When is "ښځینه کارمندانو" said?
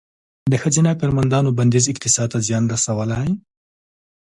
0.61-1.55